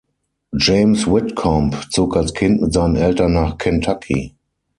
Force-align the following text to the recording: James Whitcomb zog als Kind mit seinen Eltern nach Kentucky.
James 0.57 1.05
Whitcomb 1.05 1.77
zog 1.91 2.17
als 2.17 2.33
Kind 2.33 2.59
mit 2.59 2.73
seinen 2.73 2.95
Eltern 2.95 3.33
nach 3.33 3.59
Kentucky. 3.59 4.33